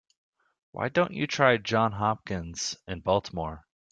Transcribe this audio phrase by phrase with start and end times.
[0.71, 3.67] Why don't you try Johns Hopkins in Baltimore?